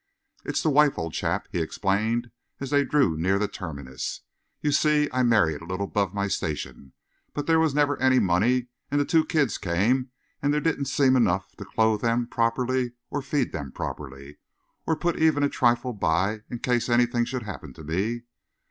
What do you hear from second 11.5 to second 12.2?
to clothe